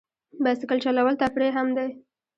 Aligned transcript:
بایسکل 0.43 0.79
چلول 0.85 1.15
تفریح 1.23 1.51
هم 1.57 1.67
دی. 1.77 1.89